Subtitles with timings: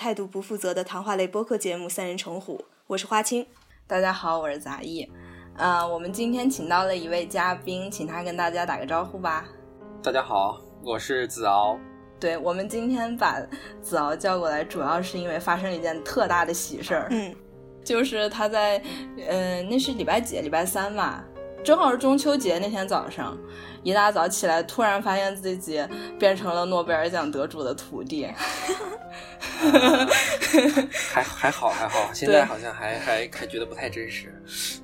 [0.00, 2.56] 态度不负责的谈话类播客节目《三人成虎》，
[2.86, 3.46] 我是花青。
[3.86, 5.06] 大家好，我是杂艺。
[5.58, 9.44] 呃，我们今天请到了一位嘉宾，请他跟大家打个招呼吧。
[10.02, 11.78] 大家好，我是子敖。
[12.18, 13.42] 对我们今天把
[13.82, 17.08] 子敖叫过来，主要是因为发生了一件特大的喜事儿。
[17.10, 17.36] 嗯，
[17.84, 18.82] 就是他在，
[19.28, 20.40] 呃，那是礼拜几？
[20.40, 21.22] 礼拜三吧，
[21.62, 23.36] 正好是中秋节那天早上，
[23.82, 25.86] 一大早起来，突然发现自己
[26.18, 28.26] 变成了诺贝尔奖得主的徒弟。
[31.12, 34.34] 还还好还好，现在好像还还还觉得不太真实。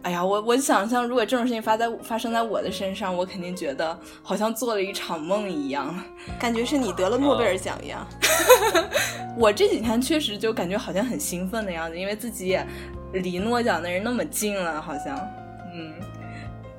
[0.02, 5.94] 哎呀，我我想象，如果这种事情发在发生在我的身上，我肯定觉得好像做了一场梦一样，
[6.38, 8.06] 感觉是你得了诺贝尔奖一样。
[9.38, 12.66] 我这几天确实就感觉好像很兴奋的样子，因为自己也
[13.12, 15.16] 离诺奖的人那么近了，好像，
[15.74, 15.94] 嗯，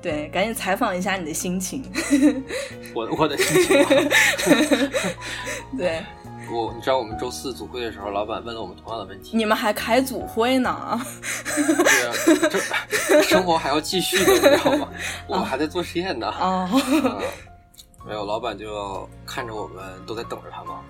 [0.00, 1.84] 对，赶紧采访一下你的心情。
[2.94, 3.84] 我我的心情，
[5.76, 6.02] 对。
[6.50, 9.36] 我你知道我们周四组会的时候，老板问了我们同样的问题。
[9.36, 10.98] 你们还开组会呢？
[11.54, 12.12] 对啊，
[13.06, 14.88] 这 生活还要继续的，你知道吗？
[15.26, 16.26] 我们还在做实验呢。
[16.40, 16.66] 哦，
[18.06, 20.80] 没有，老板就看着我们都在等着他嘛。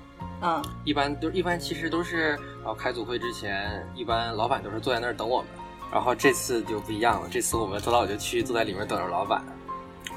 [0.42, 2.28] 嗯，一般都一般其实都是，
[2.62, 5.48] 然后开组会之前，一般老板都是坐在那儿等我们。
[5.90, 9.42] 然后这次就不一样了，这次我们早早就去坐在里面等着老板。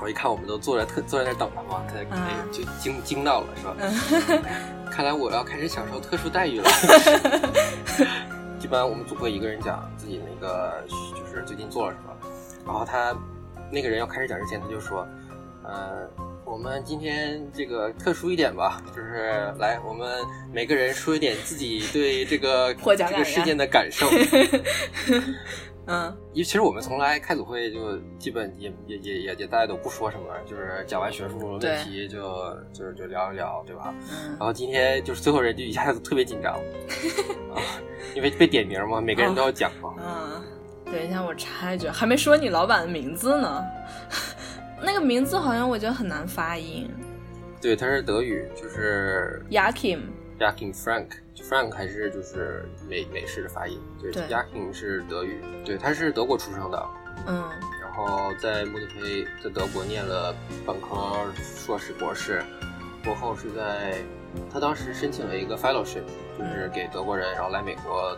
[0.01, 1.93] 我一看我们都坐在特坐在那等他嘛，他
[2.51, 3.75] 就惊惊到了，是吧？
[4.91, 6.67] 看来我要开始享受特殊待遇了。
[8.59, 12.13] 一般我们组会一个人讲自己那个就是最近做了什么，
[12.65, 13.15] 然后他
[13.71, 15.07] 那个人要开始讲之前，他就说
[15.63, 16.07] ：“呃，
[16.43, 24.07] 我们今天这个特殊一点吧，就是来我们每个人说一点自己对这个这个事件的感受。
[25.87, 33.93] ”嗯，因为其实我们从来开组会就基本也也也也也大家都不说什么，就是讲完学术问题就就就聊一聊，对吧？
[34.11, 34.29] 嗯。
[34.31, 36.53] 然后今天就是最后人就一下子特别紧张
[37.51, 37.57] 啊，
[38.15, 39.93] 因为被点名嘛，每个人都要讲嘛。
[39.97, 40.43] 嗯。
[40.85, 43.63] 等一下，我插一句，还没说你老板的名字呢。
[44.83, 46.89] 那个名字好像我觉得很难发音。
[47.61, 49.99] 对，他是德语，就是 Yakim。
[50.39, 56.89] Yakim Frank，Frank 还是就是美美式的发音，对，Yakim 是德语，对，他是德国出生的，
[57.27, 57.47] 嗯，
[57.79, 60.33] 然后在慕尼黑，在德国念了
[60.65, 62.43] 本科、硕士、博士，
[63.03, 63.99] 博后是在，
[64.51, 66.05] 他当时申请了一个 fellowship，
[66.35, 68.17] 就是给德国人，然后来美国，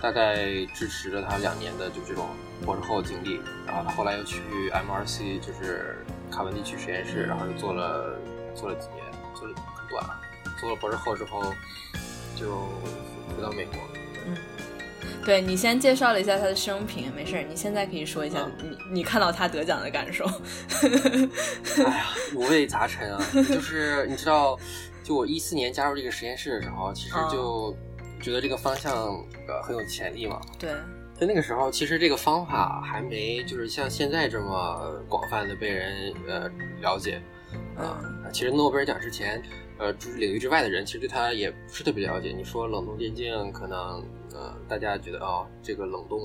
[0.00, 0.36] 大概
[0.74, 2.28] 支持了他两年的就这种
[2.64, 4.40] 博士后经历，然后他后来又去
[4.70, 8.18] MRC，就是卡文迪曲实验室，然后又做了
[8.54, 9.04] 做了几年，
[9.34, 10.20] 做了很短了。
[10.60, 11.54] 做了博士后之后，
[12.34, 12.66] 就
[13.36, 13.78] 回到美国。
[14.26, 14.36] 嗯，
[15.24, 20.24] 对你先介绍了一下他的生平，没事，你现在可以说一下你你看到他得奖的感受。
[21.86, 23.24] 哎呀，五味杂陈啊！
[23.32, 24.58] 就是你知道，
[25.04, 27.72] 就我一四年加入这个实验室的时候，其实就
[28.20, 28.92] 觉得这个方向
[29.46, 30.40] 呃很有潜力嘛。
[30.58, 30.70] 对。
[31.18, 36.48] 在那个时候，其实这个方法还没就是像现在这么广泛的被人呃
[36.80, 37.20] 了解。
[37.76, 37.98] 啊，
[38.32, 39.42] 其实诺贝尔奖之前。
[39.80, 42.34] 呃，就是领域之外的人，其实对他也不是特别了解。
[42.36, 44.04] 你说冷冻电竞，可能
[44.34, 46.18] 呃，大家觉得哦，这个冷冻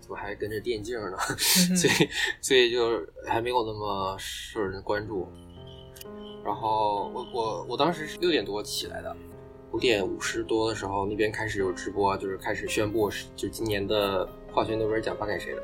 [0.00, 1.18] 怎么还跟着电竞呢？
[1.76, 2.08] 所以，
[2.40, 5.28] 所以就还没有那么受人关注。
[6.42, 9.14] 然后我我我当时是六点多起来的，
[9.72, 15.62] 五点五十多的时候，那边开始有直播，就是开始宣布是就今年的化学诺贝尔奖颁给谁了。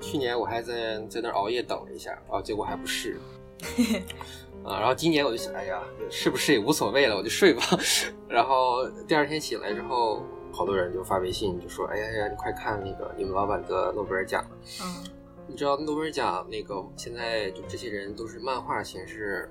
[0.00, 3.18] 去年我还在在那熬夜等了一下，啊，结果还不是。
[4.64, 7.62] 啊，然后今年我就想，哎呀，是不是也无所谓了，我就睡吧。
[8.28, 10.22] 然后第二天醒来之后，
[10.52, 14.50] 好多人就发微信就说，哎呀呀，你快看那个你们老板得诺贝尔奖了。
[14.82, 15.04] 嗯，
[15.46, 19.50] 你知道诺贝尔奖那个现在就这些人都是漫画形式。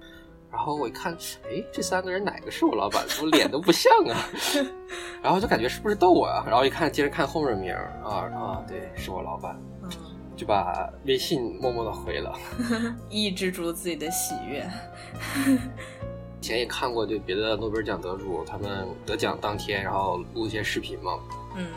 [0.51, 1.13] 然后我一看，
[1.43, 3.05] 哎，这三个人哪个是我老板？
[3.07, 4.29] 怎么脸都不像啊？
[5.21, 6.43] 然后就感觉是不是逗我啊？
[6.47, 9.59] 然后一看，接着看后面名啊啊，对，是我老板。
[10.35, 12.33] 就把微信默默的回了，
[13.11, 14.65] 抑制住自己的喜悦。
[15.45, 21.19] 以前也看过，就别的诺贝尔奖得主，他们得奖当天，然后录一些视频嘛。
[21.57, 21.67] 嗯，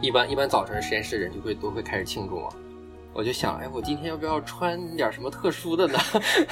[0.00, 2.48] 一般一般早晨实验室的人就会都会开始庆祝嘛。
[3.12, 5.98] 我就想，哎，我今天要不要穿点什么特殊的呢？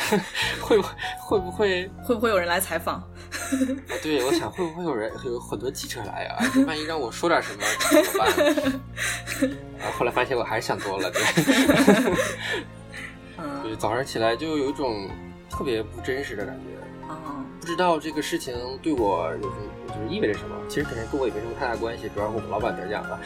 [0.60, 0.76] 会
[1.20, 3.02] 会不会会不会有人来采访？
[4.02, 6.38] 对，我想会不会有人有很多记者来啊？
[6.66, 8.28] 万一让我说点什么怎么办？
[9.80, 11.22] 啊，后来发现我还是想多了，对。
[13.62, 15.08] 对，早上起来就有一种
[15.48, 16.64] 特别不真实的感觉。
[17.06, 18.52] 啊，不知道这个事情
[18.82, 19.54] 对我有什么，
[19.88, 20.56] 就是意味着什么？
[20.68, 23.20] 其实可能跟我也没什么太大关系，主要是我们老板得奖了。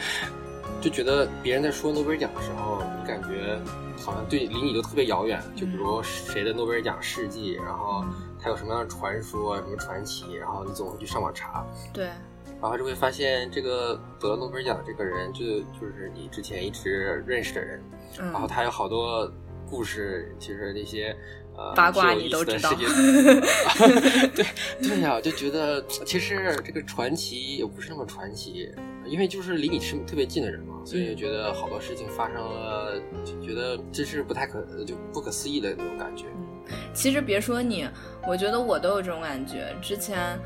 [0.83, 3.57] 就觉得别人在说诺贝尔奖的时候，你感觉
[4.03, 5.41] 好像对离你都特别遥远。
[5.55, 8.03] 就比如谁的诺贝尔奖事迹，然后
[8.37, 11.65] 他有什么样的传说、什么传奇，然后你总会去上网查。
[11.93, 12.09] 对。
[12.61, 15.39] 然后就会发现这个得诺贝尔奖的这个人，就
[15.79, 17.81] 就是你之前一直认识的人，
[18.19, 19.31] 嗯然后他有好多
[19.69, 21.13] 故事，其实那些
[21.57, 24.45] 呃八卦挺有意思的你都知道事情 对
[24.81, 28.71] 对呀、就觉得其实这个传奇也不是那么传奇，
[29.05, 36.25] 因为就是离你是特别近的人嘛，所以就觉得好多事情发生了，就觉得这是不太可就不可思议的那种感觉。
[36.93, 37.87] 其实别说你，
[38.27, 39.75] 我觉得我都有这种感觉。
[39.81, 40.39] 之前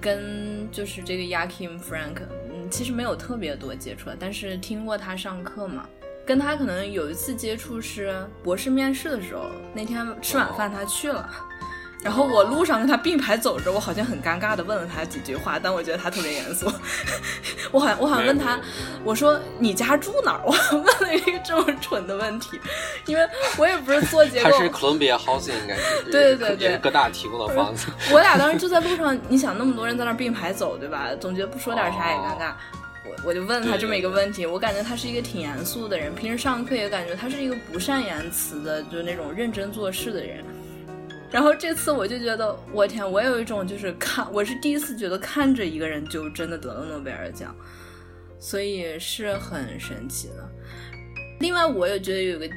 [0.00, 2.22] 跟就是这个 Yakim Frank，
[2.52, 5.88] 嗯，其实没有特别多接触，但是听过他上课嘛。
[6.26, 11.28] 跟他可能有一次接触是博士面试的时候，那天吃晚饭他去了，
[12.02, 16.70] 然后我路上跟他并排走着，我好像很尴尬的问了他几句话，但我觉得他特别严肃。
[17.70, 18.58] 我好像我好像问他，
[19.04, 20.42] 我说你家住哪儿？
[20.46, 22.58] 我问了一个这么蠢的问题，
[23.06, 27.86] 因为我也不是做结构，他是 Columbia Housing 应该是， 对对对各大提供的房子。
[28.10, 31.08] 我俩当时就在路上，你想那么多人在那并排走，对吧？
[31.20, 32.52] 总觉得不说点啥也尴尬。
[33.04, 40.42] 我我就问他这么一个问题，我感觉他是一个挺严肃的人，平时上课也感觉他是一个不善言辞的，就是那种认真做事的人。
[41.30, 47.54] 然后这次我就觉得，我天，我有一种就是看，我是第一次觉得看着一个人就真的得了诺贝尔奖，
[48.38, 50.48] 所以是很神奇的。
[51.38, 52.48] 另外，我也觉得有个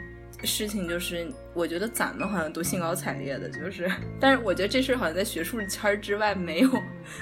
[0.43, 6.69] 事情就是，我觉得咱们好像都兴高采烈的，就是，但是我觉得这事儿好像在学术圈儿之外没有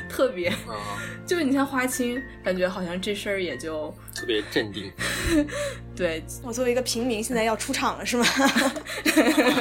[0.10, 0.76] 特别，嗯，
[1.26, 4.92] 就是你像花青，感觉好像这事儿也就特别镇定。
[5.96, 8.26] 对，我作为一个平民，现在要出场了是吗？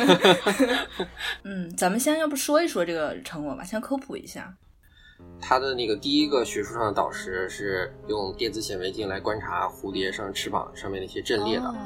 [1.45, 4.57] 嗯，咱们先要不说一说这个成果吧，先科普一下。
[5.39, 11.77] 他的那个第一个学术上的导师是用电子显微镜来观察蝴蝶上翅膀上面那些阵列的，哦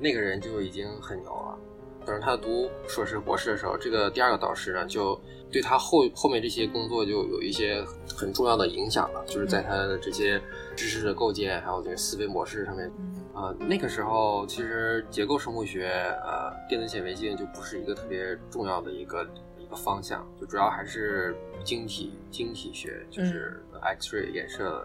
[0.00, 1.58] 那个人就已经很牛了。
[2.06, 5.20] 但是他读硕士、博士的时候，这个第二个导师呢，就
[5.52, 7.84] 对他后后面这些工作就有一些
[8.16, 10.40] 很重要的影响了，就是在他的这些
[10.74, 12.90] 知识的构建，还有这个思维模式上面。
[12.98, 15.88] 嗯啊、那个时候其实结构生物学，
[16.24, 19.26] 呃，电子显微镜就不是一个特别重要的一个
[19.56, 24.84] 一个方向，就主要还是晶体晶体学，就是嗯 X-ray 衍射，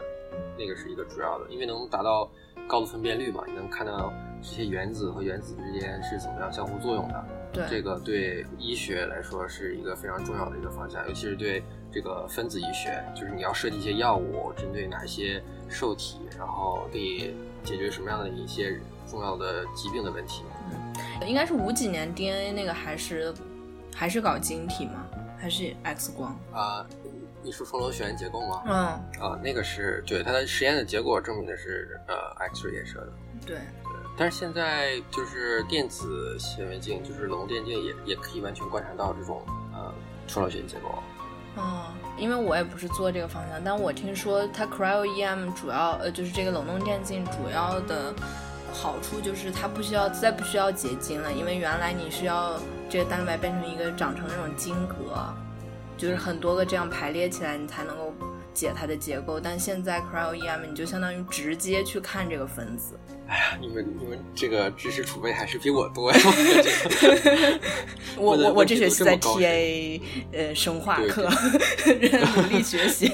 [0.58, 2.30] 那个是一个主要的，因为能达到
[2.68, 4.14] 高度分辨率嘛，你能看到
[4.48, 7.26] 这些原子和原子之间是怎么样相互作用的。
[7.52, 17.34] 对，这个对医学来说是一个非常重要的一个方向，尤其是对这个分子医学，就是你要设计一些药物，针对哪些受体，然后可以
[17.64, 20.44] 解决什么样的一些重要的疾病的问题。
[21.26, 23.34] 应该是五几年 DNA 那个还是
[23.96, 25.08] 还是搞晶体吗？
[25.38, 26.38] 还是 X 光？
[26.52, 26.86] 啊、
[27.42, 28.64] 你说双螺旋结构吗？
[28.66, 28.76] 嗯，
[29.24, 32.16] 啊、那个是对它的实验的结果证明的是呃
[32.50, 33.14] X-ray 衍射的。
[33.46, 33.58] 对，
[34.18, 39.42] 但是现在就是电子显微镜，就是冷冻电镜也也可以完全观察到这种
[39.74, 39.94] 呃
[40.28, 40.90] 双螺旋结构。
[41.58, 41.86] 哦，
[42.18, 48.14] 因为我也不是做这个方向，但我听说它 Cryo EM 主要呃就是这个冷冻电镜主要的
[48.74, 52.60] 好处就是它不需要再不需要结晶了，因为原来你是要
[52.90, 55.34] 这个蛋白变成一个长成那种晶格，
[55.98, 58.14] 就是很多个这样排列起来你才能够
[58.56, 62.98] 解它的结构，但现在 Cryo EM 你就相当于直接去看这个分子。
[63.28, 66.20] 哎呀，你们你们这个知识储备还是比我多呀！
[68.18, 71.28] 我我我我这学期在 TA 呃生化对课，
[72.38, 73.12] 努力学习。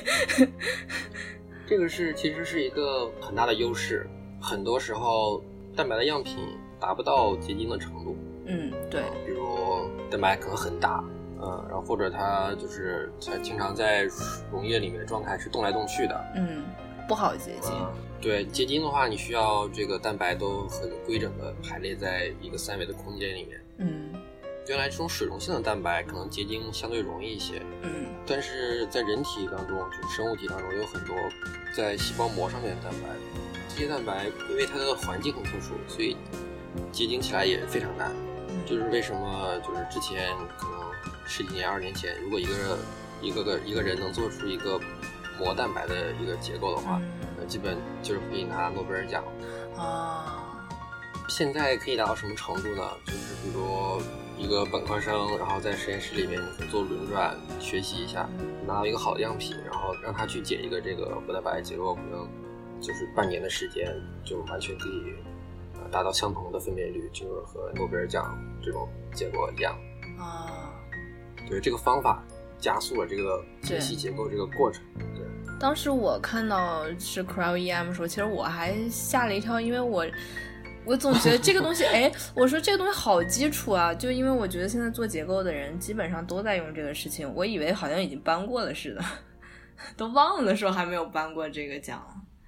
[1.67, 4.07] 这个是其实是一个很大的优势，
[4.39, 5.43] 很多时候
[5.75, 6.37] 蛋白的样品
[6.79, 11.01] 达不到结晶的程度，嗯，对，比如蛋白可能很大，
[11.41, 14.07] 嗯，然后或者它就是它经常在
[14.51, 16.63] 溶液里面的状态是动来动去的，嗯，
[17.07, 17.71] 不好结晶。
[17.73, 23.61] 嗯，对，结晶的话，你需要这个蛋白都很规整的排列在一个三维的空间里面。
[23.77, 24.13] 嗯
[24.69, 31.15] 原来这种水溶性的蛋白可能结晶相对容易一些，嗯但是在人体当中，就是生物体当中有很多
[31.75, 33.09] 在细胞膜上面的蛋白，
[33.67, 36.15] 这些蛋白因为它的环境很特殊，所以
[36.91, 38.11] 结晶起来也非常难。
[38.65, 40.80] 就是为什么就是之前可能
[41.33, 42.77] 十几年、二十年前，如果一个
[43.21, 44.77] 一个个一个人能做出一个
[45.39, 49.23] 膜蛋白的一个结构的话，嗯呃，基本就是可以拿诺贝尔奖。
[49.77, 50.67] 啊，
[51.29, 52.83] 现在可以达到什么程度呢？
[53.05, 54.01] 就是比如
[54.37, 56.37] 一个本科生，然后在实验室里面
[56.69, 58.29] 做轮转学习一下，
[58.67, 62.27] 拿到一个好的样品，然后让他去解一个这个膜蛋白结构，可能
[62.81, 63.89] 就是半年的时间，
[64.25, 65.13] 就完全可以
[65.75, 69.73] 呃达到相同的分辨率，就是和诺贝尔奖这种结果一样。
[70.19, 70.70] 啊，
[71.47, 72.23] 对这个方法
[72.59, 74.83] 加速了这个解析结构这个过程。
[74.97, 75.25] 对，
[75.59, 80.05] 当时我看到是 Cryo EM 的时候，其实我还吓了一跳，因为我
[80.85, 89.01] 我总觉得这个东西， 哎，我说这个东西好基础啊，就因为我觉得现在做结构的人基本上都在用这个事情，我以为好像已经搬过了似的。
[89.97, 91.99] 都忘了说还没有颁过这个奖。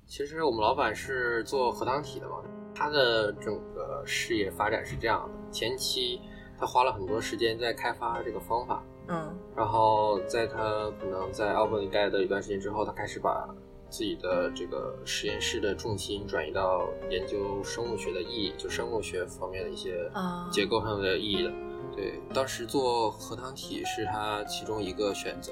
[0.06, 2.36] 其实我们老板是做核糖体的嘛，
[2.76, 6.22] 他的整个事业发展是这样的：前期
[6.64, 13.54] 他花了很多时间在开发这个方法，嗯，然后在他可能在奥本里待的一段时间之后，他开始把
[13.90, 20.10] 自己的这个实验室的重心转移到研究生物学的意义，就生物学方面的一些
[20.50, 21.52] 结构上的意义的。
[21.94, 25.52] 对，当时做核糖体是他其中一个选择，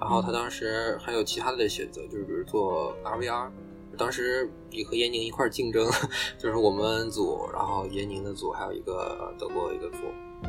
[0.00, 3.50] 然后他当时还有其他的选择，就是比如做 RVR。
[3.98, 5.86] 当时你和闫宁一块竞争，
[6.38, 9.98] 就是我们组，然后闫宁的组，还有一个德国一个组，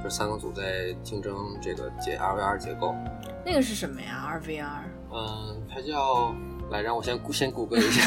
[0.04, 2.94] 这三个组在竞争这个结 RVR 结构。
[3.46, 4.82] 那个是什么呀？RVR？
[5.12, 6.34] 嗯，它叫
[6.70, 8.02] 来让我先先谷歌一下，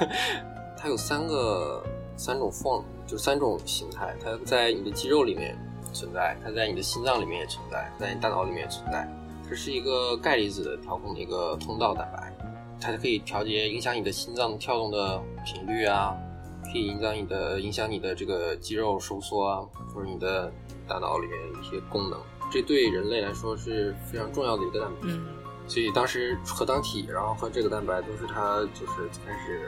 [0.76, 1.82] 它有三个
[2.16, 5.56] 三种 form，就三种形态，它在你的肌肉里面。
[5.94, 9.06] 存在，它在你的心脏里面也存在，在你大脑里面也存在。
[9.46, 12.32] 这是一个钙离子的调控的一个通道蛋白，
[12.80, 16.16] 它可以调节影响你的心脏跳动的频率啊，
[16.64, 19.60] 可以影响你的影响你的这个肌肉收缩啊，
[19.94, 20.50] 或者你的
[20.88, 22.20] 大脑里面一些功能。
[22.50, 24.96] 这对人类来说是非常重要的一个蛋白。
[25.02, 25.26] 嗯。
[25.68, 29.60] 所以当时核糖体，然后和这个蛋白都是他就是开始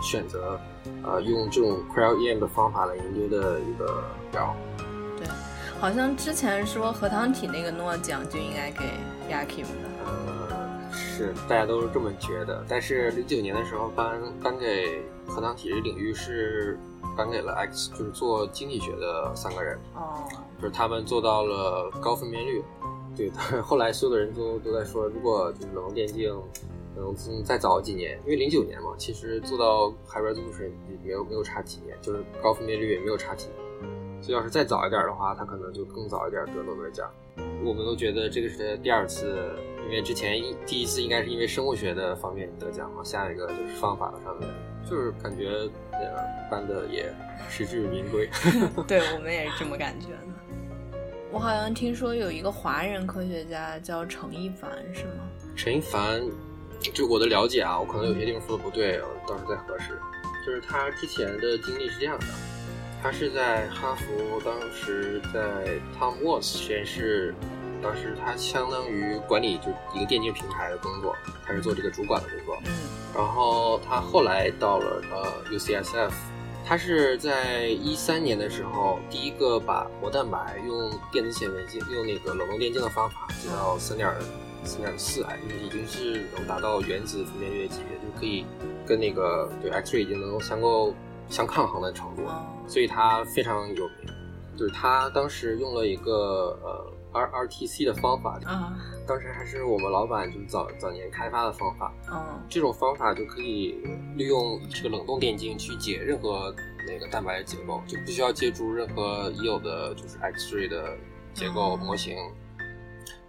[0.00, 0.58] 选择，
[1.02, 4.54] 呃，用这种 cryo EM 的方法来研究的一个标。
[5.18, 5.26] 对。
[5.80, 8.84] 好像之前说核糖体那个诺奖就应该给
[9.28, 12.64] Yakim 的，呃，是大家都是这么觉得。
[12.68, 16.78] 但是零九年的时候颁颁给核糖体这领域是
[17.16, 20.24] 颁给了 X，就是做经济学的三个人，哦，
[20.60, 22.62] 就是他们做到了高分辨率。
[23.14, 23.30] 对，
[23.62, 26.32] 后来所有的人都都在说，如果就是冷冻电竞
[26.96, 27.14] 能
[27.44, 30.70] 再早几年，因为零九年嘛，其实做到 high resolution
[31.04, 33.56] 没有没有差几年，就是高分辨率也没有差几年。
[34.22, 37.10] 所以要是再早一点的话，他可能就更早一点得诺贝尔奖。
[37.64, 39.52] 我们都觉得这个是他第二次，
[39.84, 44.48] 因为之前一第一次应该是因为生物学的方面得奖嘛，下一个就是方法上面，
[44.88, 45.48] 就是感觉
[45.92, 46.00] 呃
[46.50, 47.12] 颁的也
[47.48, 48.28] 实至名归。
[48.86, 50.98] 对我们也是这么感觉的。
[51.30, 55.28] 我好像听说有一个华人科学家叫陈一凡，是吗？
[55.56, 56.22] 陈一凡，
[56.92, 59.98] 就我的了解啊，我可能有些地方说的不对，到时候再核实。
[60.44, 62.26] 就是他之前的经历是这样的。
[63.02, 65.40] 他是在哈佛，当时在
[65.98, 67.34] Tom Watts 实验室，
[67.82, 72.58] 当时他相当于管理就一个电竞平台的工作，他是做这个主管的工作。
[72.64, 72.72] 嗯。
[73.14, 76.12] 然后他后来到了呃 UCSF，
[76.64, 84.14] 他是在一三年的时候第一个把膜蛋白用电子显微镜，用那个冷冻电镜的方法，进到三点
[84.64, 88.46] 三点四，还是已经是能达到原子分辨率级别，就可以
[88.86, 90.94] 跟那个对 X-ray 已经能够相够。
[91.28, 92.24] 相抗衡的程度，
[92.68, 94.12] 所以他非常有名。
[94.54, 98.76] 就是他当时用了一个呃 R R T C 的方法，啊，
[99.06, 101.92] 当时还是我们老板就是早早年开发的方法。
[102.10, 103.80] 嗯，这种方法就可以
[104.16, 106.54] 利用这个冷冻电镜去解任何
[106.86, 110.96] 那个蛋白的结构，就不需要借助任何已有的就是 X ray 的
[111.34, 112.16] 结构模型。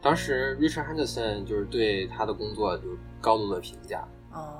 [0.02, 2.84] 当时 Richard Henderson 就是对他的工作就
[3.22, 4.08] 高度的评价。
[4.32, 4.60] 哦。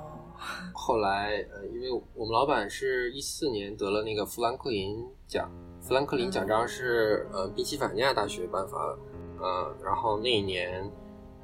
[0.74, 5.50] 后来，呃，因为我们老板是一四年得了那个富兰克林奖，
[5.80, 8.98] 富兰克林奖章是呃宾夕法尼亚大学颁发的，
[9.44, 10.90] 呃，然后那一年，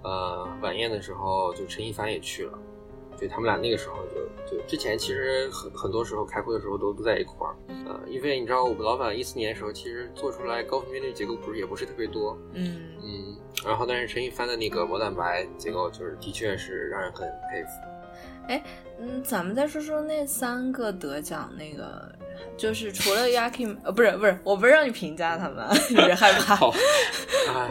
[0.03, 2.59] 呃，晚宴的时候就陈一凡也去了，
[3.15, 7.55] 就他们俩那个时候就就之前其实很很多时候开会的时候都都在一块儿，
[7.87, 17.69] 呃，因为你知道我们老板一四年的时候其实做出来高分辨率结构不是也不是特别多，嗯嗯，然后但是陈一凡的那个膜蛋白结构就是的确是让人很佩服。
[18.49, 18.65] 哎，
[19.01, 22.13] 嗯，咱们再说说那三个得奖那个，
[22.57, 26.59] 就是除了 Yakim，呃，不是不是，我不是让你评价他们， 有点害怕。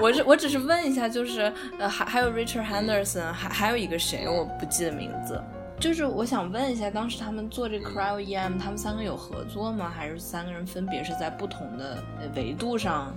[0.01, 5.39] 我只我只是问一下，就是呃，还还有 Richard Henderson，还还有一个谁，我不记得名字。
[5.79, 9.89] 就是我想问一下，当时他们做这 Cryo EM，他们三个有合作吗？
[9.95, 12.03] 还是三个人分别是在不同的
[12.35, 13.15] 维度上？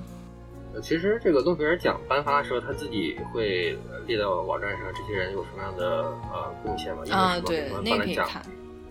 [0.80, 7.02] 其实这个诺贝尔奖颁发的时候，他自己会列到网站上，这些人有什么样的呃贡献嘛？
[7.10, 8.42] 啊，对，那可以看。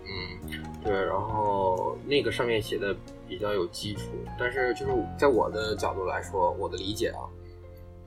[0.04, 2.96] 嗯，对，然后那个上面写的
[3.28, 4.04] 比较有基础，
[4.38, 7.24] 但是就是在我的角度来说，我的理解啊，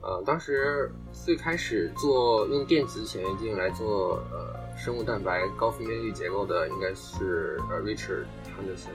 [0.01, 8.93] 呃，当时最开始做用电子显微镜来做呃生物蛋白高分辨率结构的，应该是呃 Richard Henderson。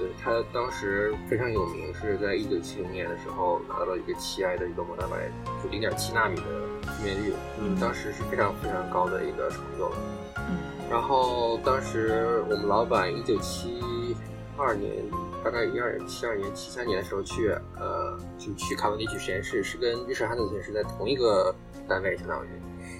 [0.00, 5.30] 对他当时非常有名，是在一九七零年的时候拿到了一个七 I 的一个膜蛋白，
[5.62, 6.42] 就零点七纳米的
[6.82, 9.96] 分辨率，嗯，当时是非常非常高的一个成就了。
[10.38, 10.56] 嗯，
[10.90, 14.16] 然后当时我们老板一九七
[14.56, 15.04] 二年
[15.44, 21.54] 大概一二七二年、七三年的时候去，呃，就去卡文迪许实验室，是跟 Richard Henderson 是在同一个
[21.86, 22.48] 单位，相当于。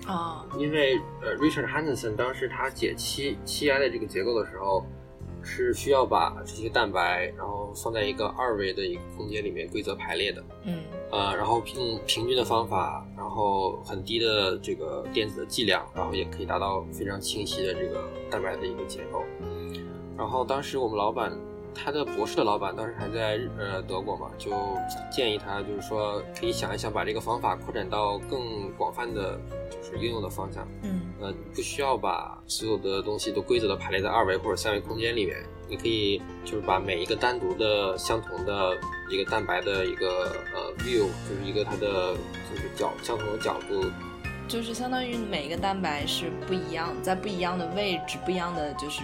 [0.07, 4.85] 哦，因为呃，Richard Henderson 当时他解七七 I 的这个结构的时候，
[5.43, 10.43] 是需要把这些蛋白，然后放在一个二维的一个空间里面规则排列的。
[10.65, 10.81] 嗯。
[11.11, 19.25] 呃，然后用平均的方法，然后很低的这个电子的剂量，然后也可以达到非常清晰的这个蛋白的一个结构。
[20.17, 21.37] 然后当时我们老板，
[21.75, 24.51] 他的博士的老板当时还在呃德国嘛，就
[25.11, 29.39] 建议他就是说可以想一想把这个方法扩展到更广泛的，
[29.71, 30.67] 就是应用的方向。
[30.83, 31.01] 嗯。
[31.21, 35.37] 呃，不需要把所有的东西都规则的排列在二维或者三维空间里面。
[35.69, 38.77] 你可以就是把每一个单独的相同的
[39.09, 42.15] 一个蛋白的一个呃 view，就是一个它的
[42.51, 43.85] 就是角相同的角度，
[44.49, 49.03] 就是相当于每一个蛋白是不一样，在不一样的位置，不一样的就是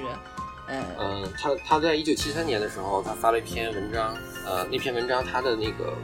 [0.69, 5.95] 呃嗯，他他在一九七三年的时候，他发了一篇文章，呃，那篇文章他的那个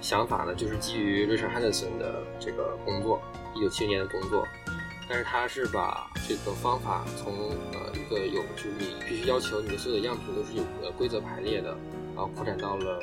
[0.00, 3.20] 想法呢，就是基于 Richard Henderson 的这个工作，
[3.54, 4.46] 一九七零年的工作。
[5.10, 7.32] 但是他是把这个方法从
[7.72, 11.74] 呃一个有就是你必须要求你的所有的样品都是有呃规则排列的，
[12.14, 13.00] 然后扩展到了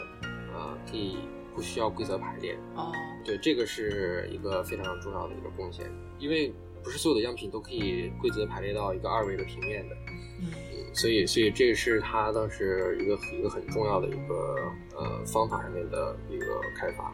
[0.53, 1.17] 呃可以
[1.55, 2.55] 不需要规则排列。
[2.75, 2.91] 哦，
[3.25, 9.95] 对，这个是一个非常重要的一个贡献，因为不是所有的样品都可以规则排列到一个二维的平面的。
[10.41, 10.51] 嗯，
[10.95, 17.13] 所以所以这是他当时一个一个很重要的一个呃方法上面的一个开发。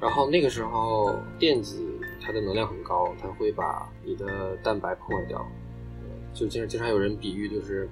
[0.00, 1.86] 然后那个时候电子。
[2.22, 5.44] 它的能量很高，它会把你的蛋白破坏掉。
[6.34, 7.88] 就经经常有人比喻，就是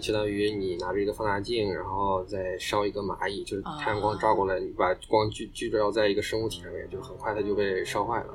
[0.00, 8.34] 相当于你拿着一个放大镜，然后再烧一个蚂蚁，就是太阳光照过来，你把光聚聚焦在一个生物体上面，就很快它就被烧坏了。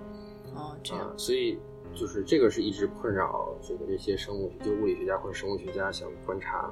[0.55, 1.13] 哦，这样。
[1.17, 1.59] 所以
[1.95, 6.71] 就是这个是一直困扰这个这些生物，就物理学家或者生物学家想观察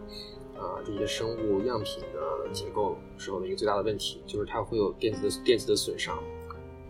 [0.55, 6.21] 啊这些生物样品的结构时候的一个最大的问题，就是它会有电子的电子的损伤。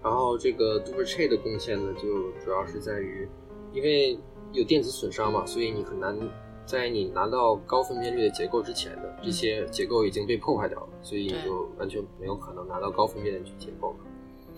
[0.04, 3.26] 然后这个 d u p e c h e 的贡献呢，就主要是在于，
[3.72, 4.20] 因为
[4.52, 6.18] 有电子损伤嘛，所以你很难
[6.66, 13.98] 在你拿到高分辨率的结构之前的这些结构已经被破坏掉了，所以你就完全没有可能拿到高分辨率结构了。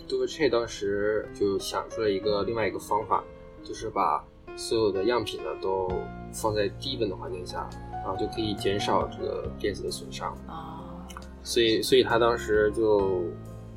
[0.07, 3.23] d u p e c h e 当时就想出了一个另外一个方法，
[3.65, 4.23] 就是把
[4.55, 5.91] 所有的样品呢都
[6.31, 10.31] 放在低温的环境下，然后就可以减少这个电子的损伤。
[10.47, 10.79] 啊，
[11.43, 13.23] 所以所以他当时就。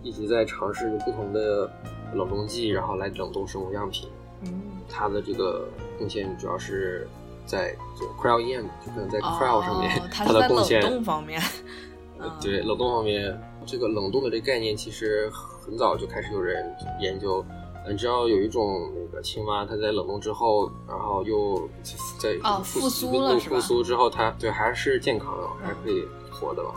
[0.01, 1.69] 一直在尝试用不同的
[2.15, 4.09] 冷冻剂，然后来冷冻生物样品。
[4.43, 5.67] 嗯，他的这个
[5.99, 7.07] 贡献主要是
[7.45, 10.81] 在就 cryo EM，就可能在 cryo 上面， 它的贡献。
[10.81, 11.43] 冷冻方面。
[12.41, 15.29] 对冷冻方面，这个冷冻的这个概念其实
[15.61, 17.45] 很早就开始有人研究。
[17.91, 21.69] 你知道有一种那个青蛙，它在冷冻之后，然后又
[22.19, 26.71] 在复苏了复苏之后，它对还是健康的，还可以活的嘛。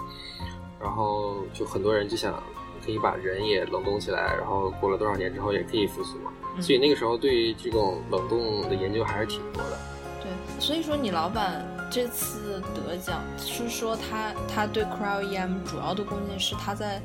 [0.80, 2.42] 然后就很多人就想。
[2.84, 6.32] 可以把人也冷冻起来，然后过了多少年之后也可以复苏嘛？
[6.60, 9.78] 所以那个时候对于这种冷冻的研究还是挺多的。
[10.20, 17.00] 对，所以说你老板这次得奖是说他他对 Cryo EM 主要的贡献是他在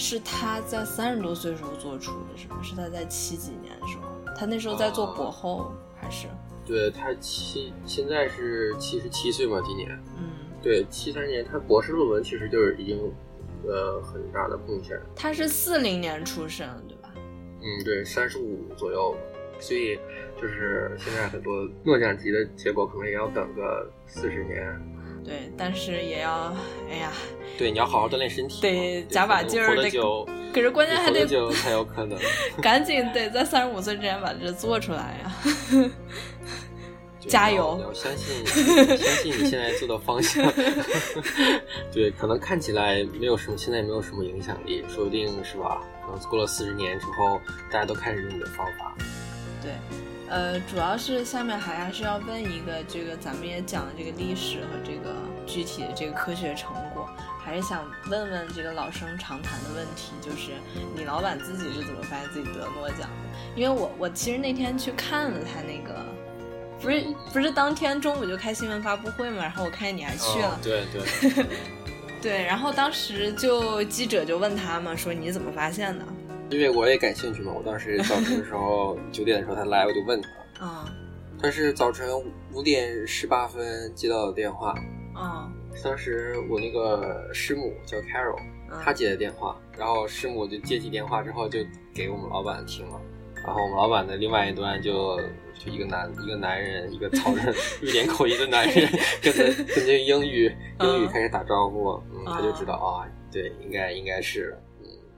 [0.00, 2.60] 是他在三十多岁时候做出的，是吗？
[2.62, 6.26] 是他在七几年的时候，他那时候在做博后还是？
[6.66, 9.90] 对他七现在是七十七岁嘛，今年。
[10.18, 10.30] 嗯。
[10.62, 13.12] 对，七三年他博士论文其实就是已经。
[13.62, 14.98] 呃，很大的贡献。
[15.14, 17.12] 他是四零年出生，对吧？
[17.14, 19.14] 嗯，对，三十五左右。
[19.60, 19.98] 所以
[20.40, 24.64] 就是现在很多诺奖级的结果，可能也要等个四十年。
[25.24, 26.54] 对，但是也要，
[26.90, 27.12] 哎呀。
[27.58, 28.60] 对，你要好好锻炼身体。
[28.62, 29.68] 得，加把劲儿。
[29.68, 30.26] 活得久。
[30.52, 32.18] 可是关键还得久才有可能。
[32.60, 35.90] 赶紧得在三十五岁之前把这做出来呀。
[37.28, 37.76] 加油！
[37.76, 38.46] 你要相信，
[38.96, 40.42] 相信你现在做的方向。
[41.92, 45.82] 对，可能看起来没有什么，现在没有什么影响力，说不定是吧？
[46.06, 47.38] 可能过了四十年之后，
[47.70, 48.96] 大家都开始用你的方法。
[49.62, 49.72] 对，
[50.30, 55.14] 呃，主要是下面还是要问一个，这个咱们也讲了这个历史和这个
[55.44, 57.08] 具体的这个科学成果，
[57.44, 60.52] 还是想问问这个老生常谈的问题，就是
[60.96, 63.56] 你老板自己是怎么发现自己得诺奖的？
[63.56, 66.04] 因为我我其实那天去看了他那个。
[66.82, 69.42] 不是不是当天中午就开新闻发布会嘛？
[69.42, 71.44] 然后我看见你还去了，对对
[72.22, 72.42] 对。
[72.42, 76.02] 然后当时就记者就问他嘛，说你怎么发现的？
[76.50, 77.52] 因为我也感兴趣嘛。
[77.52, 80.64] 我当时早晨的时候 九点的时候他来，我就问他。
[80.66, 80.84] 啊。
[81.42, 82.06] 他是早晨
[82.52, 84.74] 五点十八分接到的电话。
[85.14, 85.50] 啊。
[85.82, 88.36] 当时我那个师母叫 Carol，
[88.82, 91.60] 她接的电话，然后师母就接起电话之后就
[91.94, 93.00] 给我们老板听了。
[93.36, 95.18] 然后我们老板的另外一端就
[95.54, 97.40] 就一个男一个男人，一个操着
[97.80, 98.86] 瑞典口音的男人，
[99.22, 99.42] 跟他
[99.74, 104.69] 跟着英语英语开始打招呼，嗯，他就知道啊，对，应该应该是，嗯，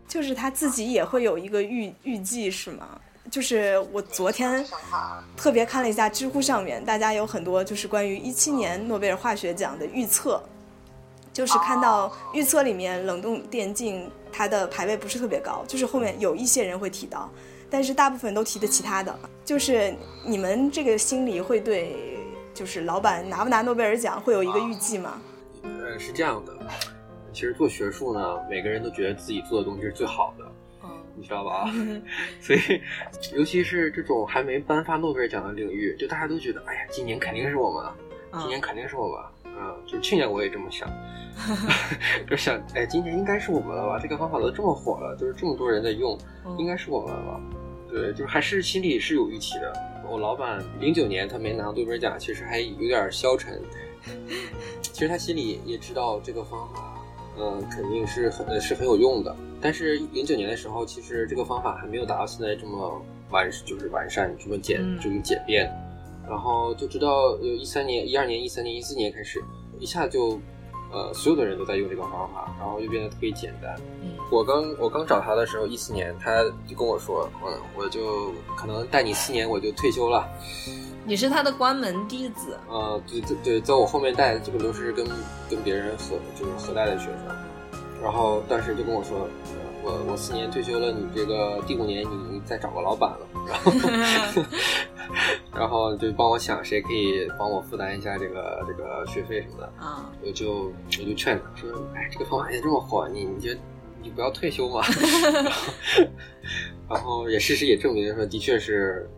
[0.07, 3.01] 就是他自己也会有一个预预计是吗？
[3.31, 4.67] 就是我昨天
[5.37, 10.43] 特别看了一下知乎上面，大家有很多就是关于一七年诺贝尔化学奖的预测，
[11.33, 17.31] 就是看到预测里面冷冻电镜它的排位不是特别高，就是后面有一些人会提到，
[17.71, 19.19] 但是大部分都提的其他的。
[19.45, 19.95] 就是
[20.27, 22.19] 你们这个心里会对，
[22.53, 25.23] 就是老板拿不拿诺贝尔奖会有一个预计吗？
[25.63, 26.53] 呃，是这样的，
[27.33, 30.45] 其实做学术呢，每个人都觉得自己做的东西是最好的。
[30.85, 31.71] 嗯你知道吧？
[32.41, 32.59] 所以，
[33.37, 37.85] 尤其是这种还没颁发诺贝尔奖的领域，就大家都觉得，哎呀，今年肯定是我们，
[38.41, 39.21] 今年肯定是我们。
[39.55, 40.89] 嗯，就去年我也这么想，
[42.29, 43.99] 就想，哎，今年应该是我们了吧？
[44.03, 46.19] 这个方法都这么火了，就是这么多人在用，
[46.59, 47.41] 应该是我们了。
[47.91, 49.71] 对，就是还是心里是有预期的。
[50.09, 53.61] 我老板零九年他没拿诺贝尔奖，其实还有点消沉。
[54.81, 56.92] 其实他心里也知道这个方法。
[57.39, 59.35] 嗯，肯定是很是很有用的。
[59.61, 65.71] 但是零九年的时候，其实这个方法还没有达到现在这么完，就是完善这么简这么简便。
[66.29, 69.43] 然后就知道，有一三年、一二年、一三年、一四年开始，
[69.81, 70.41] 一下就，
[70.93, 73.75] 呃，所有的人都在用这个方法，然后又变得特别简单。
[74.31, 80.29] 我刚我刚找他的时候，一四年，他就跟我说，我，我就可能带你四年，我就退休了。
[81.05, 82.95] 你是他的关门弟子啊？
[83.11, 85.05] 对对对，在我后面带的基本都是跟
[85.51, 87.27] 跟别人合就是合带的学生，
[88.03, 89.29] 然后当时就跟我说，
[89.83, 93.73] 我我四年退休了，你这个第五年你再找个老板了，然后
[95.53, 103.51] 然后就帮我想谁可以帮我负担一下这个这个学费什么的啊，我就我就劝他说，哎，这个方法现在这么火，你你就
[104.01, 104.83] 你不要退休嘛，
[106.89, 109.11] 然后也事实也证明说，的确是。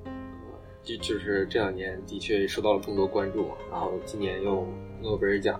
[0.85, 4.67] 就就是这两年的确受到了更多关注，然后今年又
[5.03, 5.59] 诺贝尔奖，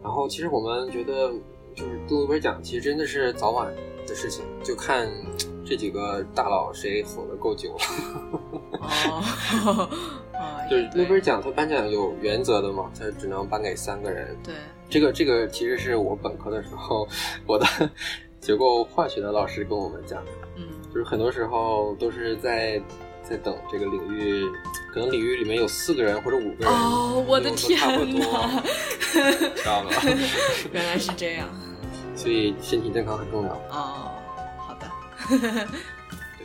[0.00, 1.32] 然后其实我们觉得
[1.74, 3.72] 就是诺贝尔奖其实真的是早晚
[4.06, 5.10] 的事情，就看
[5.64, 7.78] 这几个大佬谁活得够久了。
[10.32, 14.36] 哦，就是诺贝尔奖他颁奖有原则的嘛，他只能颁给三个人。
[14.44, 14.54] 对，
[14.88, 17.08] 这个这个其实是我本科的时候
[17.48, 17.66] 我的
[18.38, 22.80] 结构化学的老师跟我们讲的，嗯，就是很多时候都是在。
[23.22, 24.44] 在等这个领域，
[24.92, 28.62] 可能领域里面有四个人或者五个人，哦，我的天哪，
[29.12, 29.90] 知道吗？
[30.72, 31.48] 原来是这样，
[32.16, 33.52] 所以身体健康很重要。
[33.70, 34.12] 哦，
[34.58, 35.66] 好的。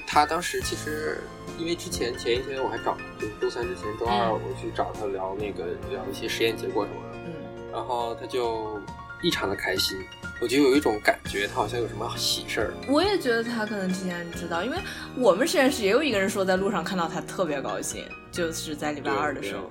[0.05, 1.21] 他当时其实，
[1.57, 7.33] 因为之前前一天我还找，就是周三之前，周二我去找他聊那个聊一些实验结果什么的，嗯，
[7.73, 8.79] 然后他就
[9.21, 9.97] 异常的开心。
[10.39, 12.73] 我就有一种感觉，他好像有什么喜事儿。
[12.87, 14.77] 我也觉得他可能提前知道，因为
[15.15, 19.63] 我们实验室也有一个人说，在路上看到他特别高兴，就是在礼拜二的时候。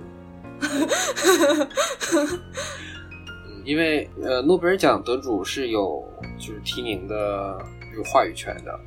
[3.45, 6.03] 嗯，因为呃，诺贝尔奖得主是有
[6.37, 7.57] 就是提名的，
[7.95, 8.79] 有话语权的。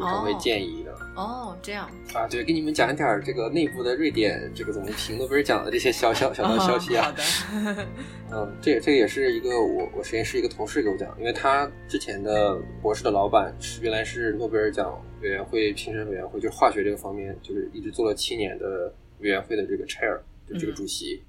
[0.00, 7.04] 他会建议的哦，这样啊，对，给你们讲一点这个内部的瑞典这个怎么评诺贝尔奖的这些小小小道消息啊。
[7.04, 7.86] 好的，
[8.32, 21.22] 嗯，这这个也是一个我我实验室一个同事给我讲，因为他之前的博士的老板是原来是诺贝尔奖委员会评审委员会，就是化学这个方面，就是一直做了七年的委员会的这个 chair，就这个主席。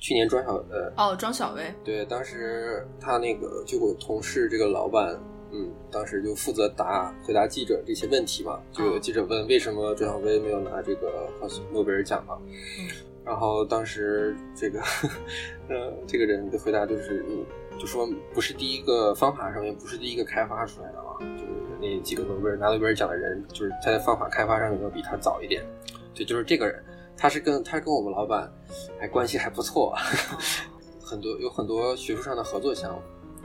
[0.00, 5.18] 去年庄小呃哦庄小薇对，当时他那个就我同事这个老板。
[5.50, 11.28] 嗯，当时就负责答回答记者这些问题嘛，就有记者问为什么周小薇没有拿这个
[11.72, 12.36] 诺贝尔奖嘛，
[13.24, 14.80] 然后当时这个，
[15.68, 17.24] 呃，这个人的回答就是，
[17.78, 25.64] 就说不是第一个方法上面不是第一个开发出来的嘛，就是那几个诺贝尔拿诺贝尔奖的人，就是他在方法开发上面要比他早一点，
[26.14, 26.84] 对，就是这个人，
[27.16, 28.52] 他是跟他跟我们老板
[29.00, 29.94] 还关系还不错，
[31.00, 33.00] 很多有很多学术上的合作项目，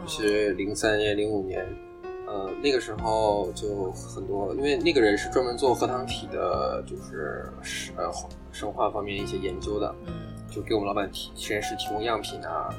[0.06, 1.66] 是零三年零五年。
[2.26, 7.46] 呃，那个时候就很多，因为那个人是专门做核糖体的，就是
[7.98, 8.10] 呃
[8.52, 10.14] 生化方面一些研究的，嗯，
[10.50, 12.70] 就给我们老板提实验室提供样品啊，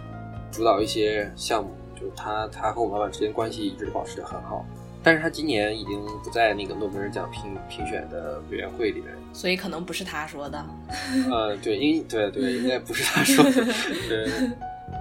[0.51, 4.65] 主导一些项目，就是他他和我们老板之间关系一直保持的很好。
[5.03, 10.65] 但是他今年已经不在那个诺贝尔奖评评选的委员会里面，所以可能不是他说的。
[11.31, 13.51] 呃，对，应对对，应该不是他说的。
[14.09, 14.27] 对，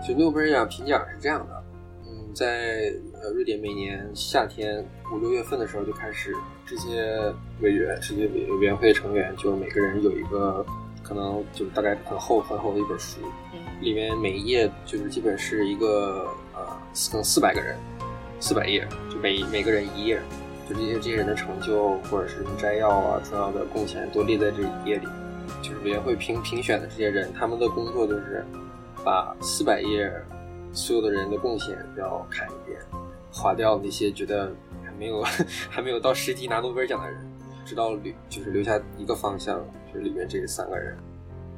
[0.05, 1.63] 就诺贝尔奖评奖是这样的，
[2.05, 2.93] 嗯，在。
[3.23, 10.65] 呃，瑞典每年夏天五六月份的时候就开始，这些委员、这些委委员会成员就每个人有一个，
[11.01, 13.21] 可能就是大概很厚很厚的一本书，
[13.79, 16.67] 里面每一页就是基本是一个呃，
[17.09, 17.77] 可能四百个人，
[18.41, 20.19] 四百页，就每每个人一页，
[20.67, 25.07] 就这些这些人的成就或者是摘要啊、重要的贡献都列在这一页里。
[25.61, 28.45] 就是委员会评评选的这些人，他们的工作就是
[29.01, 30.11] 把四百页
[30.73, 32.81] 所有的人的贡献要看一遍，
[33.33, 34.53] 划掉那些觉得
[34.85, 35.23] 还没有
[35.69, 37.19] 还没有到时机拿诺贝尔奖的人，
[37.65, 39.59] 直到留就是留下一个方向，
[39.91, 40.95] 就是里面这三个人。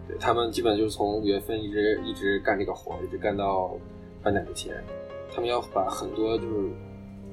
[0.08, 3.76] 对他们基本就是从五月份一直一直干这个活，一直干到
[4.24, 4.74] 颁奖之前。
[5.34, 6.70] 他们要把很多就是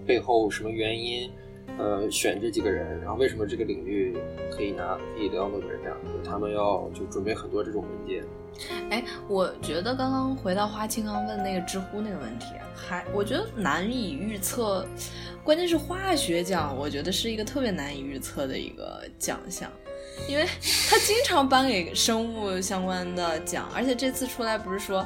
[0.04, 1.30] 背后什么原因，
[1.78, 4.16] 呃，选这几个人，然后为什么这个领域
[4.50, 8.24] 可以拿可以得到诺贝尔奖，他们要就准备很多这种文件。
[8.90, 12.46] 哎，我觉得刚刚回到花青刚问那个知乎那个问题，
[12.76, 14.86] 还我觉得难以预测，
[15.42, 19.70] 关键是化学奖，我觉得是一个特别难以预测的一个奖项。
[20.28, 20.44] 因为
[20.90, 25.04] 他经常颁给生物相关的奖，而且这次出来不是说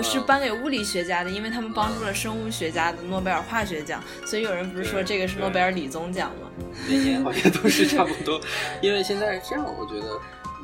[0.00, 6.48] 是颁给物理学家的，因为他们帮助了生物学家的诺贝尔化学奖，所以有人不是说这个是诺贝尔理综奖吗？
[6.88, 8.40] 每年好像都是差不多，
[8.80, 10.18] 因为现在是这样，我觉得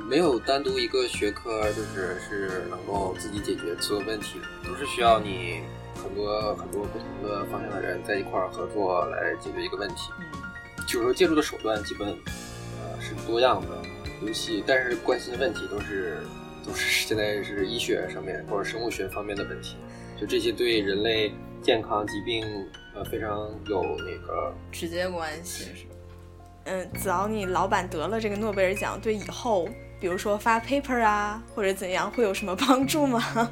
[0.08, 5.60] 没有单独一个学科就是是能够自己解决所有问题的，都是需要你
[6.02, 10.10] 很多很多不同的方向的人在一块儿合作来解决一个问题。
[10.20, 12.98] 嗯，就是说借助的手段基本呃。
[13.00, 13.80] 是多样的
[14.20, 16.18] 游戏，但是关心的问题都是
[16.74, 19.76] 现在是医学上面或者生物学方面的问题，
[20.20, 22.44] 就这些对人类健康疾病
[22.94, 25.86] 呃非常有那个直接关系是
[26.64, 29.68] 嗯，子敖，你老板得了这个诺贝尔奖，对以后
[30.00, 33.22] 比如说发 paper 啊或者怎样会有什么帮助吗？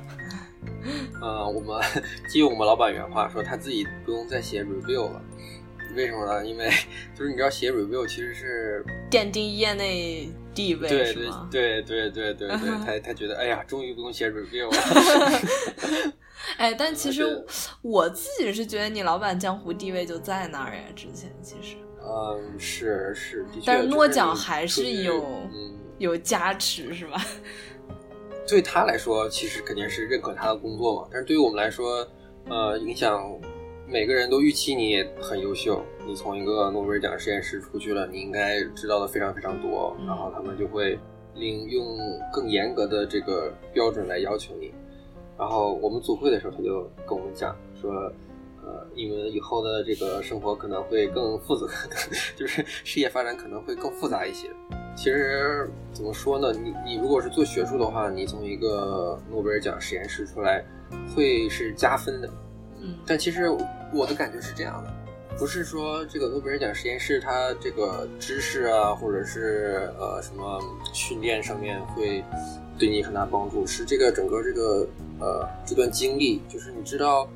[1.22, 1.82] 呃，我们
[2.28, 5.22] 基于我们老板原话说，他自己不用再写 review 了。
[5.94, 6.46] 为什么呢？
[6.46, 6.68] 因为
[7.16, 16.12] 就是你知道写 review 其实是奠定业内地位，对对对对对对对，他他觉得哎呀，终于不用写 review 了。
[16.56, 17.44] 哎，但其实
[17.82, 20.82] 我自己是觉得你老板江湖地位就在那儿呀。
[20.96, 27.22] 之前其实，嗯，是是，但是诺奖还是有嗯有加持是吧？
[28.48, 31.08] 对他来说，其实肯定是认可他的工作嘛。
[31.12, 32.08] 但是对于我们来说，
[32.48, 33.22] 呃，影响。
[33.88, 40.98] 每个人都预期你也很优秀，你从一个诺贝尔奖实验室出去了，你应该知道的非常非常多，然后他们就会
[41.34, 41.96] 令用
[42.32, 44.72] 更严格的这个标准来要求你。
[45.38, 47.92] 然后我们组会的时候，他就跟我们讲说，
[48.64, 51.72] 呃，你们以后的这个生活可能会更复杂，
[52.34, 54.48] 就是事业发展可能会更复杂一些。
[54.96, 56.52] 其实怎么说呢？
[56.52, 60.64] 你你如果是做学术的话，你从一个诺贝尔奖实验室出来，
[61.14, 62.28] 会是加分的。
[63.04, 63.48] 但其实
[63.92, 64.92] 我的感觉是这样的，
[65.38, 70.60] 不是说这个诺贝尔奖实验室它这个知识啊，或者是呃什么
[70.92, 72.24] 训练上面会
[72.78, 74.86] 对你很大帮助，是这个整个这个
[75.20, 77.28] 呃这段经历，就是你知道，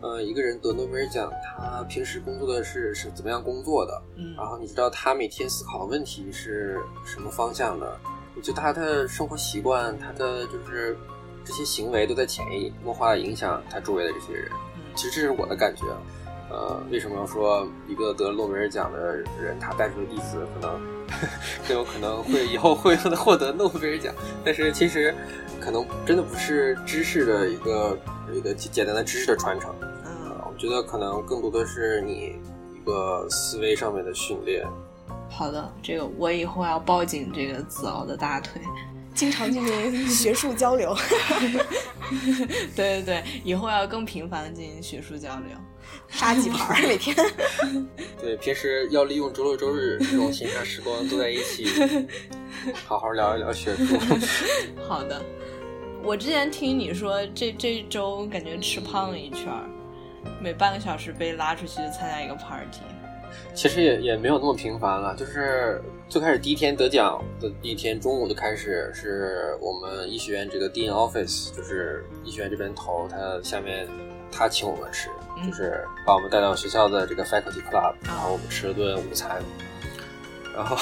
[0.00, 7.98] 呃一个人得诺贝尔奖，他平时工作的是是怎么样工作的，嗯，然后你知道他每天思考的问题是什么方向的，
[8.42, 10.96] 就他的生活习惯，他的就是
[11.44, 14.50] 这些行为都在潜移默化影响他周围的这些人。
[14.94, 15.84] 其实这是我的感觉，
[16.50, 20.80] 呃，为什么说一个得诺贝尔奖的人，他带出的弟子可能
[21.64, 24.14] 很有可能会以后会获得诺贝尔奖？
[24.44, 25.14] 但是其实
[25.60, 27.98] 可能真的不是知识的一个
[28.32, 32.36] 一个简单的知识的传承，嗯，我觉得可能更多的是你
[32.74, 34.66] 一个思维上面的训练。
[35.28, 38.60] 好的，这个我以后要抱紧这个子敖的大腿。
[39.14, 40.94] 经常进行学术交流，
[42.74, 45.56] 对对对，以后要更频繁的进行学术交流，
[46.08, 47.16] 杀几盘儿每天。
[48.20, 51.66] 对，平时要利用周六周日这种闲暇时光，坐在一起，
[52.86, 53.96] 好好聊一聊学术。
[54.88, 55.22] 好的，
[56.02, 59.70] 我之前听你说，这这周感觉吃胖了一圈儿，
[60.42, 62.80] 每半个小时被拉出去参加一个 party。
[63.54, 73.88] 其实也也没有那么频繁了，就是最开始第一天得奖的第一天中午就开始，是我们医学院这个 Dean Office，就是医学院这边头，他下面
[74.32, 75.08] 他请我们吃，
[75.46, 79.40] 就是把我们带到学校的这个 Faculty Club，然后我们吃了顿午餐，
[80.54, 80.76] 然后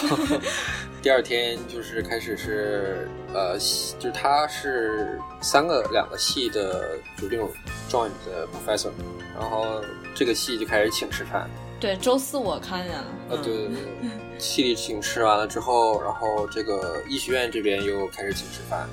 [1.02, 3.54] 第二天就是开始是呃，
[3.98, 7.50] 就是他是三个两个系的，就这种
[7.90, 8.90] joint 的 professor，
[9.38, 9.82] 然后
[10.14, 11.50] 这个系就开始请吃饭。
[11.82, 13.04] 对，周四我看见了。
[13.30, 18.88] 呃，对对对，系里请吃完了之后，然后这个医学院这边又开始请吃饭。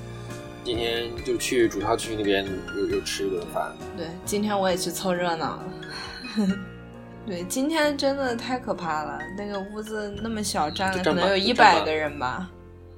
[0.64, 2.44] 今天就去主校区那边
[2.76, 3.72] 又又吃一顿饭。
[3.96, 5.64] 对，今天我也去凑热闹了。
[7.24, 12.50] 对，今天真的太可怕了，那个屋子那么小，站了可能有一百个人吧，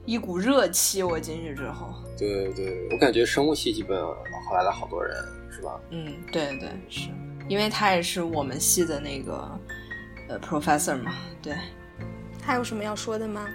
[0.06, 1.02] 一股热气。
[1.02, 5.14] 我进去之后，对对，我感觉生物系基本后来了好多人，
[5.50, 5.78] 是吧？
[5.90, 7.10] 嗯，对对是，
[7.46, 9.46] 因为他也是我们系的那个。
[10.32, 11.54] 呃 professor 嘛，对。
[12.42, 13.46] 还有什么要说的吗？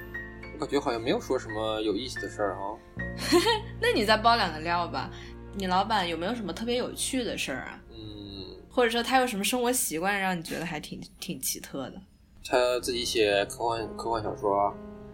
[0.53, 2.77] 我感觉好像没有说什么有意思的事儿啊。
[3.81, 5.09] 那你再爆两个料吧。
[5.55, 7.81] 你老板有没有什么特别有趣的事儿啊？
[7.89, 12.01] 嗯，或者说他有什么生活习惯让你觉得还挺挺奇特的？
[12.45, 14.71] 他自己写科幻科幻小说。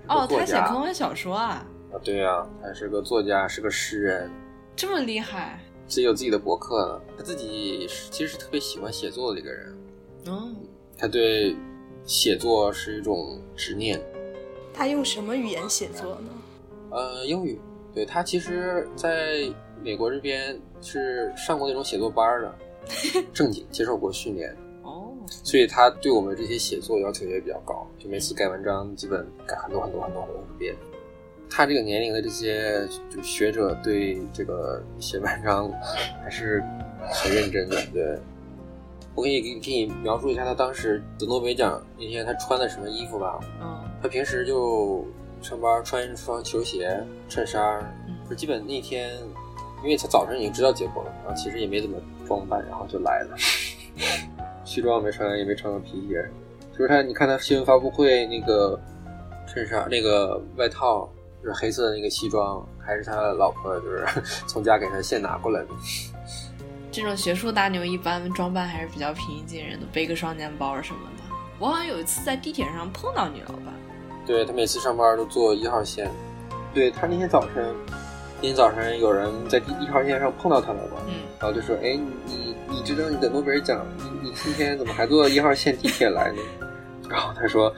[0.09, 1.65] 哦，他写科幻小说啊？
[1.93, 4.29] 啊，对呀，他是个作家，是个诗人，
[4.75, 5.59] 这么厉害。
[5.87, 7.01] 自己有自己的博客呢。
[7.17, 9.77] 他自己其实是特别喜欢写作的一个人。
[10.27, 10.53] 哦。
[10.97, 11.55] 他对
[12.05, 14.01] 写作是一种执念。
[14.73, 16.29] 他用什么语言写作呢？
[16.91, 17.59] 呃，英语。
[17.93, 19.47] 对他其实在
[19.83, 22.55] 美国这边是上过那种写作班的，
[23.31, 24.55] 正经接受过训练。
[24.81, 25.13] 哦。
[25.27, 30.75] 所以他对我们这些写作要求也比较高，就每次改文章基本改很多很多很多很多遍。
[31.49, 35.71] 他这个年龄的这些就学者对这个写文章
[36.23, 36.63] 还是
[37.11, 37.77] 很认真的。
[37.93, 38.17] 对，
[39.15, 43.39] 我可以给给你描述一下他当时得诺贝尔奖那天他穿的什么衣服吧。
[43.61, 43.83] 嗯。
[44.01, 45.05] 他平时就
[45.41, 47.95] 上班穿一双球鞋、衬衫，
[48.29, 49.11] 就基本那天，
[49.83, 53.37] 因为他早上已经知道结果了，然后其实也没怎么装扮，然后就来了。
[54.65, 56.29] 西装没穿，也没穿个皮鞋。
[56.71, 58.79] 就是他，你看他新闻发布会那个
[59.47, 61.09] 衬衫、那个外套。
[61.41, 64.05] 就是黑色的那个西装，还是他老婆就是
[64.47, 65.67] 从家给他现拿过来的。
[66.93, 71.35] 这种学术大牛一般装扮还是比较平易近人的，背个双肩包什么的。
[71.57, 73.73] 我好像有一次在地铁上碰到你老板。
[74.27, 76.07] 对他每次上班都坐一号线。
[76.71, 77.75] 对他那天早晨，
[78.35, 80.97] 那天早晨有人在第一号线上碰到他了吧？
[81.07, 81.15] 嗯。
[81.39, 86.41] 然后就说：“哎，你你知道你得诺贝尔奖，你你今天怎么还坐一号线地铁来呢？”
[87.09, 87.73] 然后他说。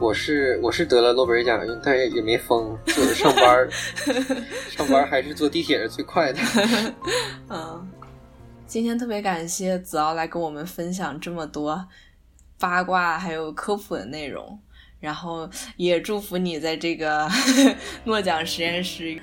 [0.00, 3.68] 我是我是得了诺贝尔奖，但也也没疯，就是上班
[4.70, 6.40] 上班还是坐地铁是最快的。
[7.50, 7.86] 嗯，
[8.70, 11.88] 今天特别感谢子敖来跟我们分享这么多
[12.56, 14.56] 八卦还有科普的内容，
[15.00, 17.28] 然后也祝福你在这个
[18.06, 19.20] 诺奖实验室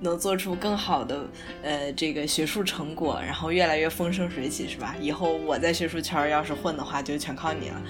[0.00, 1.24] 能做出更好的
[1.62, 4.96] 呃这个学术成果，然后越来越风生水起，是吧？
[5.00, 7.80] 以后我在学术圈要是混的话，就全靠你了。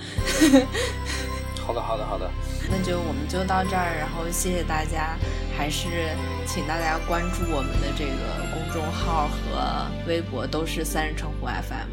[1.67, 2.31] 好的，好的，好的，
[2.71, 5.17] 那就我们就到这儿，然后谢谢大家，
[5.57, 6.15] 还是
[6.47, 11.89] 请大家关注我们的这个公众号和微博，都是三人成虎 FM。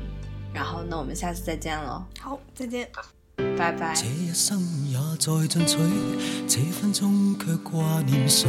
[0.53, 2.05] 然后，那我们下次再见了。
[2.19, 2.89] 好，再见，
[3.57, 3.93] 拜拜。
[3.93, 5.77] 这一生也在进取，
[6.47, 8.47] 这分钟却挂念谁？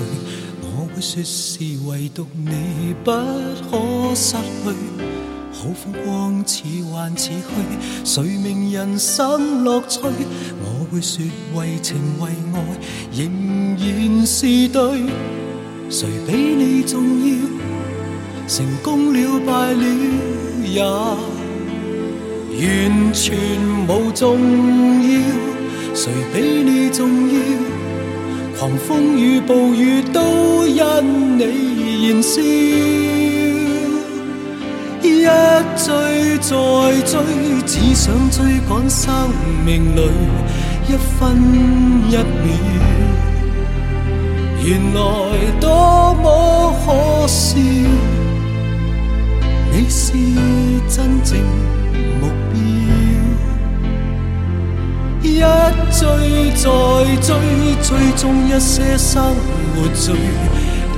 [0.63, 5.16] 我会说是唯独你不可失去。
[5.59, 7.33] 好风光似幻似虚，
[8.05, 10.01] 谁明人生乐趣？
[10.61, 12.61] 我会说为情为爱，
[13.11, 15.07] 仍然是对。
[15.89, 17.35] 谁比你重要？
[18.47, 19.83] 成功了败了
[20.63, 20.85] 也
[22.53, 23.35] 完全
[23.89, 24.39] 无重
[25.03, 25.09] 要。
[25.95, 26.41] 谁比
[26.71, 27.41] 你重要？
[28.59, 33.16] 狂风与暴雨都因你燃烧。
[35.07, 35.25] 一
[35.77, 36.51] 追再
[37.05, 37.15] 追，
[37.65, 39.31] 只想追赶生
[39.65, 40.01] 命里
[40.89, 41.37] 一分
[42.09, 42.17] 一秒。
[44.65, 44.99] 原来
[45.61, 46.87] 多么可
[47.29, 47.57] 笑，
[49.71, 50.13] 你是
[50.89, 51.39] 真正
[52.21, 52.55] 目标。
[55.23, 55.39] 一
[55.93, 56.03] 追
[56.57, 56.65] 再
[57.21, 57.29] 追，
[57.81, 59.23] 追踪一些生
[59.75, 60.15] 活最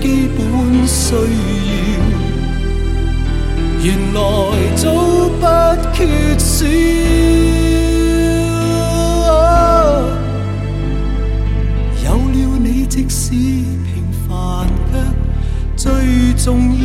[0.01, 0.39] 基本
[0.87, 2.28] 需要。
[3.81, 4.21] 原来
[4.75, 4.91] 早
[5.39, 5.47] 不
[5.95, 5.99] 缺
[6.37, 6.67] 少，
[12.05, 13.87] 有了你，即使平
[14.29, 14.99] 凡却
[15.77, 16.78] 最重要。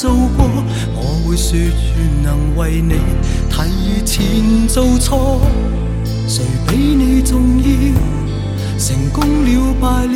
[0.00, 0.48] 做过，
[0.94, 2.94] 我会说愿能为你
[3.50, 5.42] 提前做错。
[6.26, 7.68] 谁比你重要？
[8.78, 10.14] 成功了败了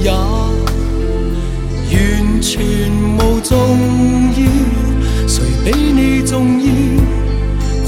[0.00, 0.12] 也
[1.90, 2.62] 完全
[3.18, 3.58] 无重
[4.36, 4.38] 要。
[5.26, 6.68] 谁比你重要？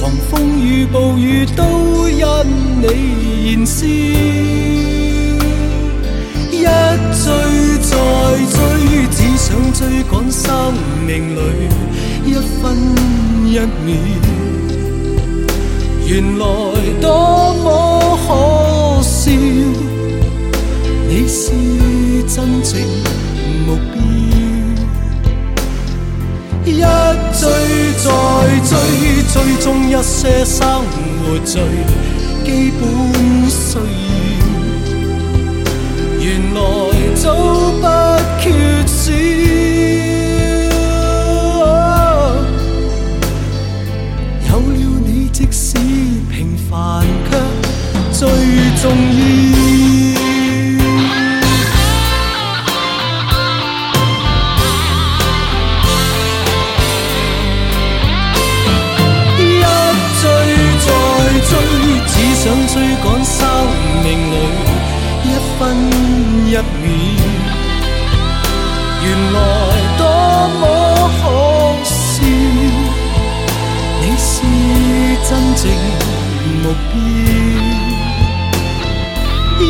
[0.01, 2.27] 狂风与暴雨都因
[2.83, 3.87] 你燃烧。
[9.79, 10.73] 追赶生
[11.07, 11.41] 命里
[12.25, 12.75] 一分
[13.45, 13.93] 一秒，
[16.07, 16.43] 原来
[16.99, 18.29] 多么可
[19.03, 19.31] 笑。
[21.07, 21.53] 你是
[22.27, 22.73] 真正
[23.67, 23.97] 目标，
[26.65, 26.81] 一
[27.39, 27.43] 追
[28.03, 28.09] 再
[28.65, 28.73] 追，
[29.31, 30.65] 追踪一些生
[31.21, 31.53] 活最
[32.47, 32.49] 基
[32.81, 32.83] 本
[33.51, 33.85] 需要。
[36.19, 36.25] 原
[36.55, 36.57] 来
[37.15, 37.25] 早
[37.83, 37.85] 不
[48.19, 48.27] 最
[48.81, 49.21] 重要。
[59.39, 59.41] 一
[60.23, 60.25] 追
[60.81, 60.89] 再
[61.45, 61.53] 追，
[62.09, 63.37] 只想追赶生
[64.03, 64.35] 命里
[65.25, 65.27] 一
[65.59, 65.61] 分
[66.47, 66.57] 一秒。
[69.05, 69.37] 原來
[69.99, 70.01] 多
[70.59, 70.63] 麼
[71.21, 71.23] 可
[71.85, 72.17] 笑，
[74.01, 74.27] 你是
[75.29, 75.63] 真正
[76.63, 76.65] 目
[76.95, 77.86] 標。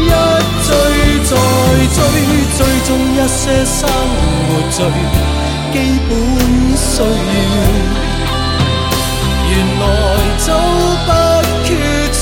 [0.07, 0.11] 一
[0.67, 0.71] 追
[1.25, 1.31] 再
[1.95, 1.99] 追，
[2.57, 3.79] 追踪一些生
[4.47, 4.79] 活最
[5.73, 5.77] 基
[6.09, 6.11] 本
[6.77, 7.05] 需要，
[9.51, 9.83] 原来
[10.39, 10.49] 早
[11.07, 11.09] 不
[11.65, 11.69] 缺
[12.13, 12.21] 少。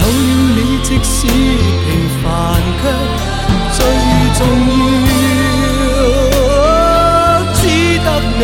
[0.00, 1.86] 有了你，即使平
[2.22, 2.24] 凡
[2.80, 2.82] 却
[3.72, 3.78] 最
[4.38, 4.40] 重
[4.76, 5.10] 要。
[7.54, 7.60] 只
[8.04, 8.08] 得
[8.38, 8.42] 你，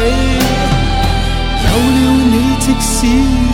[1.67, 1.99] 有了
[2.31, 3.50] 你，即使。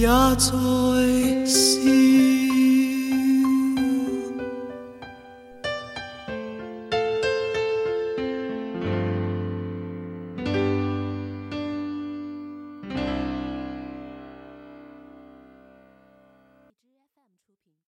[0.00, 0.59] 亚洲。